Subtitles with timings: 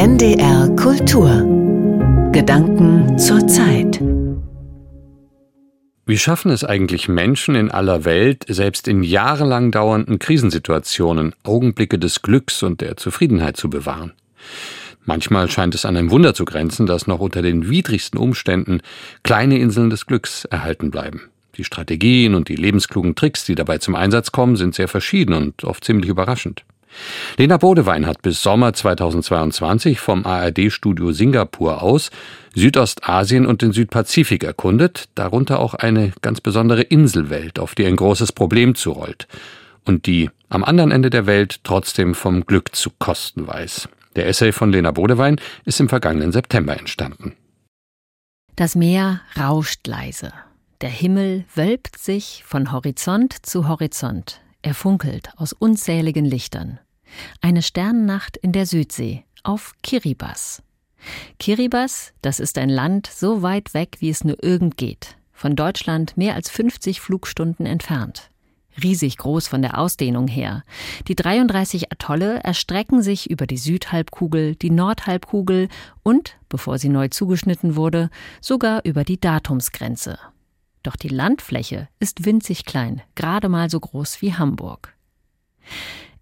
[0.00, 1.28] NDR Kultur
[2.30, 4.00] Gedanken zur Zeit
[6.06, 12.22] wie schaffen es eigentlich Menschen in aller Welt, selbst in jahrelang dauernden Krisensituationen Augenblicke des
[12.22, 14.12] Glücks und der Zufriedenheit zu bewahren?
[15.04, 18.82] Manchmal scheint es an ein Wunder zu grenzen, dass noch unter den widrigsten Umständen
[19.24, 21.22] kleine Inseln des Glücks erhalten bleiben.
[21.56, 25.64] Die Strategien und die lebensklugen Tricks, die dabei zum Einsatz kommen, sind sehr verschieden und
[25.64, 26.64] oft ziemlich überraschend.
[27.36, 32.10] Lena Bodewein hat bis Sommer 2022 vom ARD-Studio Singapur aus
[32.54, 38.32] Südostasien und den Südpazifik erkundet, darunter auch eine ganz besondere Inselwelt, auf die ein großes
[38.32, 39.28] Problem zurollt
[39.84, 43.88] und die am anderen Ende der Welt trotzdem vom Glück zu kosten weiß.
[44.16, 47.34] Der Essay von Lena Bodewein ist im vergangenen September entstanden.
[48.56, 50.32] Das Meer rauscht leise.
[50.80, 54.40] Der Himmel wölbt sich von Horizont zu Horizont.
[54.62, 56.80] Er funkelt aus unzähligen Lichtern.
[57.40, 60.62] Eine Sternennacht in der Südsee auf Kiribati.
[61.38, 65.16] Kiribati, das ist ein Land so weit weg, wie es nur irgend geht.
[65.32, 68.30] Von Deutschland mehr als 50 Flugstunden entfernt.
[68.82, 70.64] Riesig groß von der Ausdehnung her.
[71.06, 75.68] Die 33 Atolle erstrecken sich über die Südhalbkugel, die Nordhalbkugel
[76.02, 78.10] und, bevor sie neu zugeschnitten wurde,
[78.40, 80.18] sogar über die Datumsgrenze.
[80.82, 84.94] Doch die Landfläche ist winzig klein, gerade mal so groß wie Hamburg.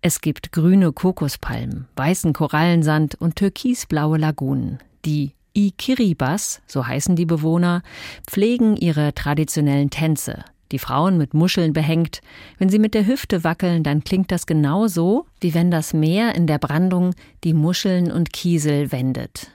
[0.01, 4.79] Es gibt grüne Kokospalmen, weißen Korallensand und türkisblaue Lagunen.
[5.05, 7.83] Die Ikiribas, so heißen die Bewohner,
[8.27, 10.45] pflegen ihre traditionellen Tänze.
[10.73, 12.21] Die Frauen mit Muscheln behängt.
[12.59, 16.35] Wenn sie mit der Hüfte wackeln, dann klingt das genau so, wie wenn das Meer
[16.35, 19.53] in der Brandung die Muscheln und Kiesel wendet.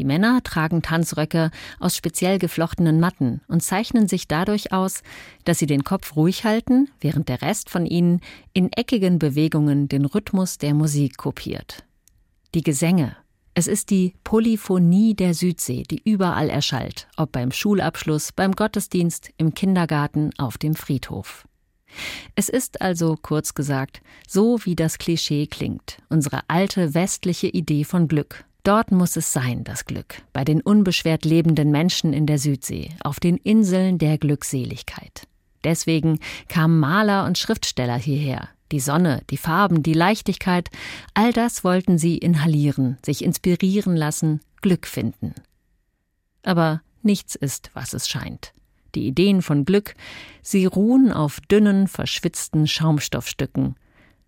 [0.00, 5.02] Die Männer tragen Tanzröcke aus speziell geflochtenen Matten und zeichnen sich dadurch aus,
[5.44, 8.22] dass sie den Kopf ruhig halten, während der Rest von ihnen
[8.54, 11.84] in eckigen Bewegungen den Rhythmus der Musik kopiert.
[12.54, 13.14] Die Gesänge.
[13.52, 19.52] Es ist die Polyphonie der Südsee, die überall erschallt, ob beim Schulabschluss, beim Gottesdienst, im
[19.52, 21.46] Kindergarten, auf dem Friedhof.
[22.36, 28.08] Es ist also, kurz gesagt, so wie das Klischee klingt, unsere alte westliche Idee von
[28.08, 32.90] Glück, Dort muss es sein, das Glück, bei den unbeschwert lebenden Menschen in der Südsee,
[33.02, 35.26] auf den Inseln der Glückseligkeit.
[35.64, 38.48] Deswegen kamen Maler und Schriftsteller hierher.
[38.72, 40.68] Die Sonne, die Farben, die Leichtigkeit,
[41.14, 45.34] all das wollten sie inhalieren, sich inspirieren lassen, Glück finden.
[46.42, 48.52] Aber nichts ist, was es scheint.
[48.94, 49.94] Die Ideen von Glück,
[50.42, 53.76] sie ruhen auf dünnen, verschwitzten Schaumstoffstücken.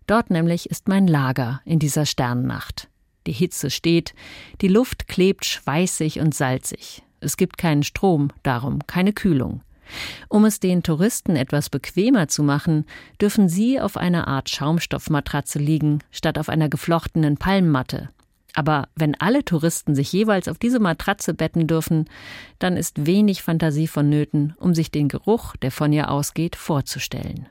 [0.07, 2.89] Dort nämlich ist mein Lager in dieser Sternnacht.
[3.27, 4.13] Die Hitze steht,
[4.61, 7.03] die Luft klebt schweißig und salzig.
[7.19, 9.61] Es gibt keinen Strom, darum keine Kühlung.
[10.29, 12.85] Um es den Touristen etwas bequemer zu machen,
[13.21, 18.09] dürfen sie auf einer Art Schaumstoffmatratze liegen, statt auf einer geflochtenen Palmmatte.
[18.55, 22.05] Aber wenn alle Touristen sich jeweils auf diese Matratze betten dürfen,
[22.59, 27.47] dann ist wenig Fantasie vonnöten, um sich den Geruch, der von ihr ausgeht, vorzustellen.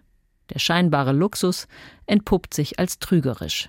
[0.51, 1.67] Der scheinbare Luxus
[2.07, 3.69] entpuppt sich als trügerisch.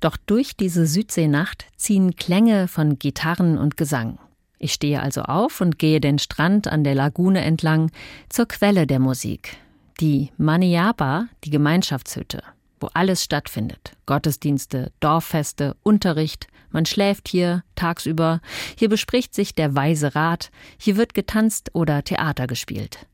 [0.00, 4.18] Doch durch diese Südseenacht ziehen Klänge von Gitarren und Gesang.
[4.58, 7.90] Ich stehe also auf und gehe den Strand an der Lagune entlang
[8.28, 9.56] zur Quelle der Musik,
[10.00, 12.42] die Maniapa, die Gemeinschaftshütte,
[12.80, 13.92] wo alles stattfindet.
[14.06, 18.40] Gottesdienste, Dorffeste, Unterricht, man schläft hier tagsüber,
[18.76, 23.06] hier bespricht sich der weise Rat, hier wird getanzt oder Theater gespielt.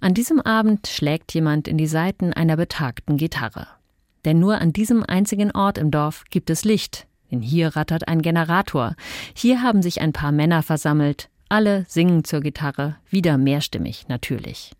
[0.00, 3.66] An diesem Abend schlägt jemand in die Saiten einer betagten Gitarre.
[4.26, 7.06] Denn nur an diesem einzigen Ort im Dorf gibt es Licht.
[7.30, 8.94] Denn hier rattert ein Generator.
[9.34, 11.30] Hier haben sich ein paar Männer versammelt.
[11.48, 14.72] Alle singen zur Gitarre, wieder mehrstimmig natürlich.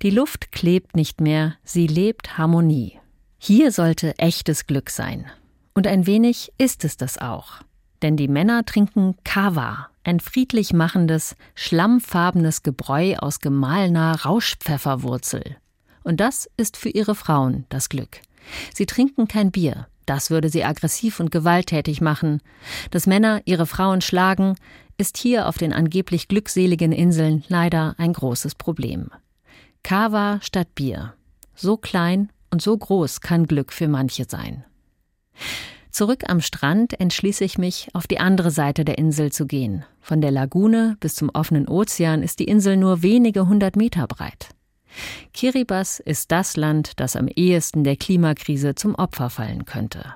[0.00, 2.98] Die Luft klebt nicht mehr, sie lebt Harmonie.
[3.38, 5.26] Hier sollte echtes Glück sein.
[5.74, 7.62] Und ein wenig ist es das auch.
[8.00, 15.56] Denn die Männer trinken Kava, ein friedlich machendes, schlammfarbenes Gebräu aus gemahlener Rauschpfefferwurzel.
[16.04, 18.20] Und das ist für ihre Frauen das Glück.
[18.74, 22.40] Sie trinken kein Bier, das würde sie aggressiv und gewalttätig machen.
[22.90, 24.56] Dass Männer ihre Frauen schlagen,
[24.98, 29.10] ist hier auf den angeblich glückseligen Inseln leider ein großes Problem.
[29.82, 31.14] Kava statt Bier.
[31.54, 34.64] So klein und so groß kann Glück für manche sein.
[35.90, 39.84] Zurück am Strand entschließe ich mich, auf die andere Seite der Insel zu gehen.
[40.00, 44.48] Von der Lagune bis zum offenen Ozean ist die Insel nur wenige hundert Meter breit.
[45.32, 50.14] Kiribati ist das Land, das am ehesten der Klimakrise zum Opfer fallen könnte.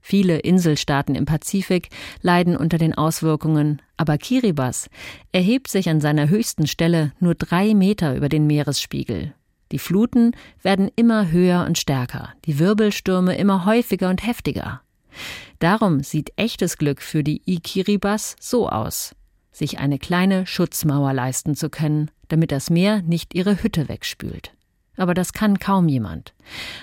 [0.00, 1.88] Viele Inselstaaten im Pazifik
[2.20, 4.90] leiden unter den Auswirkungen, aber Kiribati
[5.32, 9.32] erhebt sich an seiner höchsten Stelle nur drei Meter über den Meeresspiegel.
[9.72, 10.32] Die Fluten
[10.62, 14.82] werden immer höher und stärker, die Wirbelstürme immer häufiger und heftiger.
[15.58, 19.14] Darum sieht echtes Glück für die Ikiribas so aus,
[19.52, 24.52] sich eine kleine Schutzmauer leisten zu können, damit das Meer nicht ihre Hütte wegspült.
[24.96, 26.34] Aber das kann kaum jemand.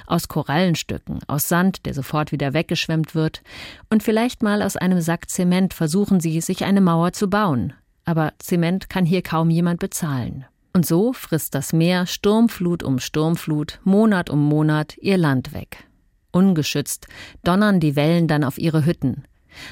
[0.05, 3.41] Aus Korallenstücken, aus Sand, der sofort wieder weggeschwemmt wird,
[3.89, 7.73] und vielleicht mal aus einem Sack Zement versuchen sie, sich eine Mauer zu bauen.
[8.03, 10.45] Aber Zement kann hier kaum jemand bezahlen.
[10.73, 15.85] Und so frisst das Meer Sturmflut um Sturmflut, Monat um Monat ihr Land weg.
[16.31, 17.07] Ungeschützt
[17.43, 19.25] donnern die Wellen dann auf ihre Hütten.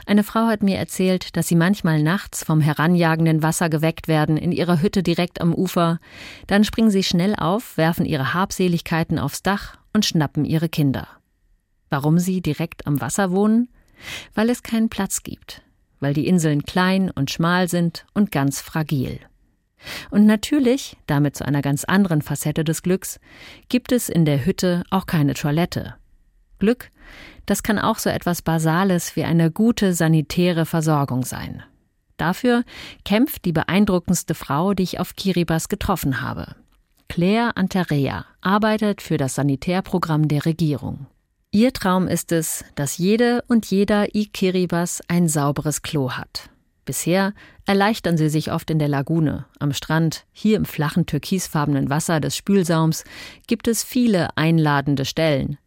[0.05, 4.51] Eine Frau hat mir erzählt, dass sie manchmal nachts vom heranjagenden Wasser geweckt werden in
[4.51, 5.99] ihrer Hütte direkt am Ufer.
[6.47, 11.07] Dann springen sie schnell auf, werfen ihre Habseligkeiten aufs Dach und schnappen ihre Kinder.
[11.89, 13.69] Warum sie direkt am Wasser wohnen?
[14.33, 15.61] Weil es keinen Platz gibt,
[15.99, 19.19] weil die Inseln klein und schmal sind und ganz fragil.
[20.09, 23.19] Und natürlich, damit zu einer ganz anderen Facette des Glücks,
[23.69, 25.95] gibt es in der Hütte auch keine Toilette.
[26.59, 26.91] Glück,
[27.45, 31.63] das kann auch so etwas Basales wie eine gute sanitäre Versorgung sein.
[32.17, 32.63] Dafür
[33.05, 36.55] kämpft die beeindruckendste Frau, die ich auf Kiribati getroffen habe.
[37.07, 41.07] Claire Anterea arbeitet für das Sanitärprogramm der Regierung.
[41.51, 46.51] Ihr Traum ist es, dass jede und jeder I-Kiribas ein sauberes Klo hat.
[46.85, 47.33] Bisher
[47.65, 52.35] erleichtern sie sich oft in der Lagune, am Strand, hier im flachen türkisfarbenen Wasser des
[52.35, 53.03] Spülsaums
[53.47, 55.57] gibt es viele einladende Stellen.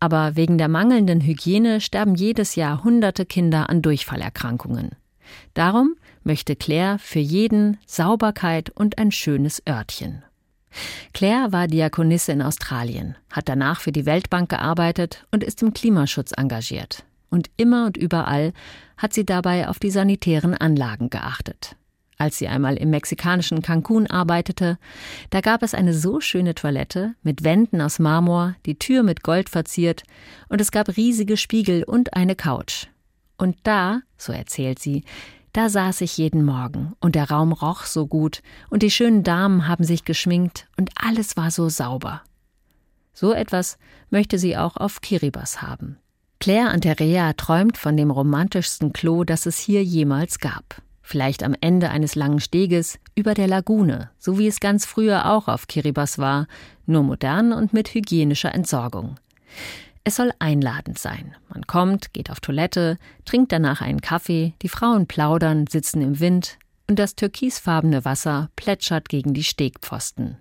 [0.00, 4.92] Aber wegen der mangelnden Hygiene sterben jedes Jahr hunderte Kinder an Durchfallerkrankungen.
[5.54, 5.94] Darum
[6.24, 10.24] möchte Claire für jeden Sauberkeit und ein schönes Örtchen.
[11.12, 16.32] Claire war Diakonisse in Australien, hat danach für die Weltbank gearbeitet und ist im Klimaschutz
[16.36, 18.52] engagiert und immer und überall
[18.96, 21.76] hat sie dabei auf die sanitären Anlagen geachtet.
[22.20, 24.78] Als sie einmal im mexikanischen Cancun arbeitete,
[25.30, 29.48] da gab es eine so schöne Toilette mit Wänden aus Marmor, die Tür mit Gold
[29.48, 30.02] verziert,
[30.50, 32.88] und es gab riesige Spiegel und eine Couch.
[33.38, 35.04] Und da, so erzählt sie,
[35.54, 39.66] da saß ich jeden Morgen, und der Raum roch so gut, und die schönen Damen
[39.66, 42.20] haben sich geschminkt, und alles war so sauber.
[43.14, 43.78] So etwas
[44.10, 45.96] möchte sie auch auf Kiribas haben.
[46.38, 50.82] Claire Anterea träumt von dem romantischsten Klo, das es hier jemals gab.
[51.10, 55.48] Vielleicht am Ende eines langen Steges über der Lagune, so wie es ganz früher auch
[55.48, 56.46] auf Kiribati war,
[56.86, 59.16] nur modern und mit hygienischer Entsorgung.
[60.04, 61.34] Es soll einladend sein.
[61.48, 66.58] Man kommt, geht auf Toilette, trinkt danach einen Kaffee, die Frauen plaudern, sitzen im Wind
[66.86, 70.36] und das türkisfarbene Wasser plätschert gegen die Stegpfosten.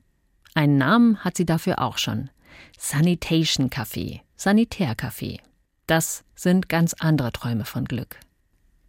[0.54, 2.30] Einen Namen hat sie dafür auch schon.
[2.78, 5.40] Sanitation Café, Sanitärcafé.
[5.88, 8.20] Das sind ganz andere Träume von Glück.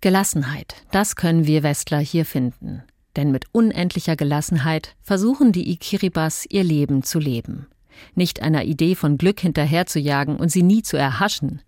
[0.02, 2.82] Gelassenheit, das können wir Westler hier finden.
[3.16, 7.66] Denn mit unendlicher Gelassenheit versuchen die Ikiribas ihr Leben zu leben.
[8.14, 11.60] Nicht einer Idee von Glück hinterherzujagen und sie nie zu erhaschen.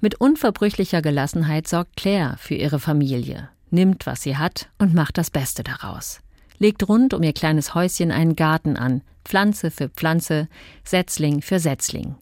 [0.00, 5.30] Mit unverbrüchlicher Gelassenheit sorgt Claire für ihre Familie, nimmt, was sie hat und macht das
[5.30, 6.20] Beste daraus.
[6.58, 10.46] Legt rund um ihr kleines Häuschen einen Garten an, Pflanze für Pflanze,
[10.84, 12.14] Setzling für Setzling.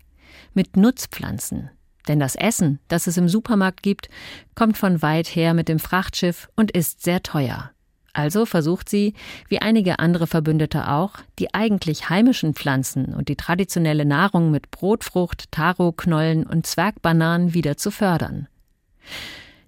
[0.54, 1.68] Mit Nutzpflanzen,
[2.08, 4.08] denn das Essen, das es im Supermarkt gibt,
[4.54, 7.70] kommt von weit her mit dem Frachtschiff und ist sehr teuer.
[8.12, 9.14] Also versucht sie,
[9.48, 15.52] wie einige andere Verbündete auch, die eigentlich heimischen Pflanzen und die traditionelle Nahrung mit Brotfrucht,
[15.52, 18.48] Taro-Knollen und Zwergbananen wieder zu fördern.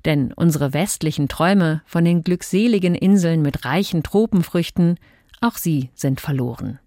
[0.05, 4.99] Denn unsere westlichen Träume von den glückseligen Inseln mit reichen Tropenfrüchten,
[5.41, 6.81] auch sie sind verloren.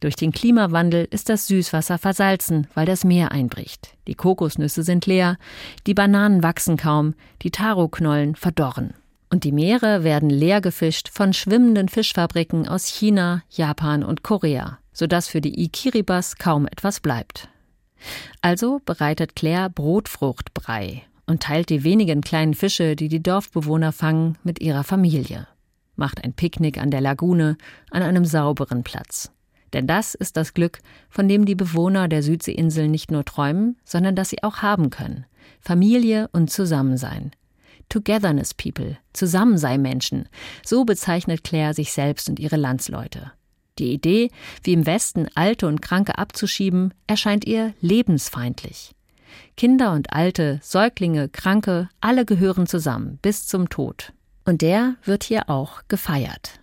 [0.00, 3.96] Durch den Klimawandel ist das Süßwasser versalzen, weil das Meer einbricht.
[4.06, 5.38] Die Kokosnüsse sind leer,
[5.86, 8.94] die Bananen wachsen kaum, die Taroknollen verdorren.
[9.30, 15.28] Und die Meere werden leer gefischt von schwimmenden Fischfabriken aus China, Japan und Korea, sodass
[15.28, 17.48] für die Ikiribas kaum etwas bleibt.
[18.40, 24.60] Also bereitet Claire Brotfruchtbrei und teilt die wenigen kleinen Fische, die die Dorfbewohner fangen, mit
[24.60, 25.48] ihrer Familie.
[25.96, 27.56] Macht ein Picknick an der Lagune,
[27.90, 29.32] an einem sauberen Platz.
[29.72, 34.16] Denn das ist das Glück, von dem die Bewohner der Südseeinseln nicht nur träumen, sondern
[34.16, 35.26] das sie auch haben können.
[35.60, 37.32] Familie und Zusammensein.
[37.88, 40.28] Togetherness People, Zusammensei Menschen,
[40.64, 43.32] so bezeichnet Claire sich selbst und ihre Landsleute.
[43.78, 44.30] Die Idee,
[44.62, 48.94] wie im Westen Alte und Kranke abzuschieben, erscheint ihr lebensfeindlich.
[49.56, 54.12] Kinder und Alte, Säuglinge, Kranke, alle gehören zusammen bis zum Tod.
[54.44, 56.60] Und der wird hier auch gefeiert.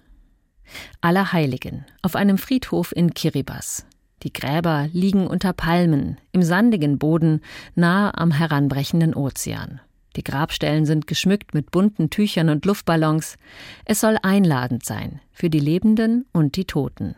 [1.02, 3.84] Allerheiligen, auf einem Friedhof in Kiribati.
[4.24, 7.42] Die Gräber liegen unter Palmen, im sandigen Boden,
[7.76, 9.82] nahe am heranbrechenden Ozean.
[10.16, 13.38] Die Grabstellen sind geschmückt mit bunten Tüchern und Luftballons.
[13.84, 17.16] Es soll einladend sein für die Lebenden und die Toten.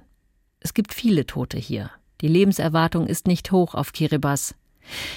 [0.60, 1.92] Es gibt viele Tote hier.
[2.22, 4.56] Die Lebenserwartung ist nicht hoch auf Kiribati.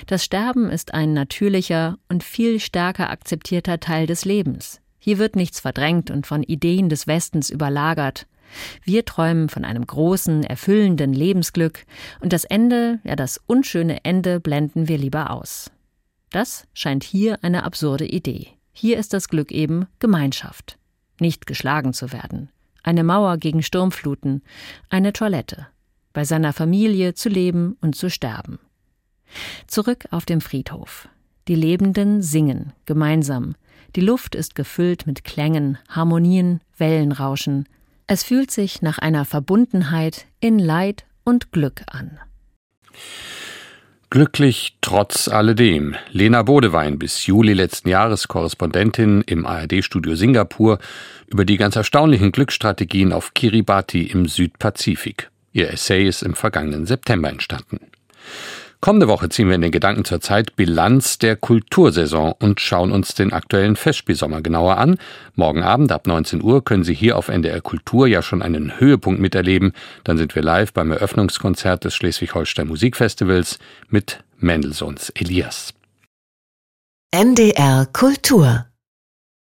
[0.06, 4.80] Das Sterben ist ein natürlicher und viel stärker akzeptierter Teil des Lebens.
[4.98, 8.26] Hier wird nichts verdrängt und von Ideen des Westens überlagert.
[8.82, 11.84] Wir träumen von einem großen, erfüllenden Lebensglück
[12.20, 15.70] und das Ende, ja das unschöne Ende, blenden wir lieber aus.
[16.30, 18.48] Das scheint hier eine absurde Idee.
[18.72, 20.78] Hier ist das Glück eben Gemeinschaft.
[21.20, 22.50] Nicht geschlagen zu werden.
[22.82, 24.42] Eine Mauer gegen Sturmfluten.
[24.88, 25.66] Eine Toilette.
[26.12, 28.58] Bei seiner Familie zu leben und zu sterben.
[29.66, 31.08] Zurück auf dem Friedhof.
[31.48, 33.54] Die Lebenden singen, gemeinsam.
[33.96, 37.68] Die Luft ist gefüllt mit Klängen, Harmonien, Wellenrauschen.
[38.06, 42.18] Es fühlt sich nach einer Verbundenheit in Leid und Glück an.
[44.10, 45.94] Glücklich trotz alledem.
[46.12, 50.78] Lena Bodewein, bis Juli letzten Jahres Korrespondentin im ARD-Studio Singapur,
[51.26, 55.30] über die ganz erstaunlichen Glücksstrategien auf Kiribati im Südpazifik.
[55.52, 57.80] Ihr Essay ist im vergangenen September entstanden.
[58.80, 63.12] Kommende Woche ziehen wir in den Gedanken zur Zeit Bilanz der Kultursaison und schauen uns
[63.12, 64.98] den aktuellen Festspielsommer genauer an.
[65.34, 69.20] Morgen Abend ab 19 Uhr können Sie hier auf NDR Kultur ja schon einen Höhepunkt
[69.20, 69.72] miterleben.
[70.04, 73.58] Dann sind wir live beim Eröffnungskonzert des Schleswig-Holstein Musikfestivals
[73.88, 75.74] mit Mendelssohns Elias.
[77.10, 78.67] NDR Kultur